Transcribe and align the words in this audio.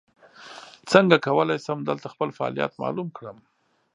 څنګه 0.91 1.15
کولی 1.25 1.57
شم 1.65 1.79
دلته 1.89 2.07
خپل 2.13 2.29
فعالیت 2.37 2.71
معلوم 2.81 3.07
کړم؟ 3.17 3.37